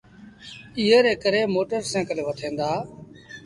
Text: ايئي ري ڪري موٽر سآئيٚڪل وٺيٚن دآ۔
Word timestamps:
ايئي 0.79 0.99
ري 1.05 1.13
ڪري 1.23 1.41
موٽر 1.55 1.81
سآئيٚڪل 1.91 2.17
وٺيٚن 2.27 2.53
دآ۔ 2.59 2.69